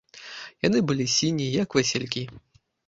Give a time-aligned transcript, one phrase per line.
[0.67, 2.27] Яны былі сінія, як васількі.